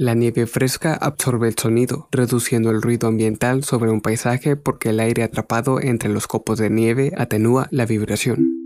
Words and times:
La 0.00 0.14
nieve 0.14 0.46
fresca 0.46 0.94
absorbe 0.94 1.48
el 1.48 1.58
sonido, 1.58 2.06
reduciendo 2.12 2.70
el 2.70 2.80
ruido 2.80 3.08
ambiental 3.08 3.64
sobre 3.64 3.90
un 3.90 4.00
paisaje 4.00 4.54
porque 4.54 4.90
el 4.90 5.00
aire 5.00 5.24
atrapado 5.24 5.80
entre 5.80 6.08
los 6.08 6.28
copos 6.28 6.60
de 6.60 6.70
nieve 6.70 7.10
atenúa 7.16 7.66
la 7.72 7.84
vibración. 7.84 8.57